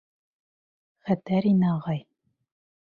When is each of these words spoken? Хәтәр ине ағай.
Хәтәр 1.11 1.51
ине 1.53 1.71
ағай. 1.77 2.05